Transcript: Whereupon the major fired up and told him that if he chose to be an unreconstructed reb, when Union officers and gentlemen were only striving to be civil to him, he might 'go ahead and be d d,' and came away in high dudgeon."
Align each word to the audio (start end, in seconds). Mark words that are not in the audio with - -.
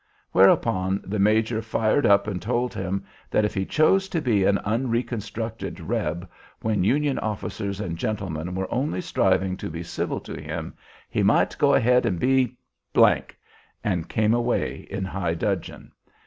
Whereupon 0.31 0.99
the 1.03 1.19
major 1.19 1.61
fired 1.61 2.07
up 2.07 2.25
and 2.25 2.41
told 2.41 2.73
him 2.73 3.03
that 3.29 3.45
if 3.45 3.53
he 3.53 3.67
chose 3.67 4.09
to 4.09 4.19
be 4.19 4.45
an 4.45 4.57
unreconstructed 4.65 5.79
reb, 5.79 6.27
when 6.63 6.83
Union 6.83 7.19
officers 7.19 7.79
and 7.79 7.99
gentlemen 7.99 8.55
were 8.55 8.73
only 8.73 8.99
striving 9.01 9.55
to 9.57 9.69
be 9.69 9.83
civil 9.83 10.19
to 10.21 10.41
him, 10.41 10.73
he 11.07 11.21
might 11.21 11.55
'go 11.59 11.75
ahead 11.75 12.07
and 12.07 12.19
be 12.19 12.45
d 12.45 12.57
d,' 12.95 13.35
and 13.83 14.09
came 14.09 14.33
away 14.33 14.87
in 14.89 15.05
high 15.05 15.35
dudgeon." 15.35 15.91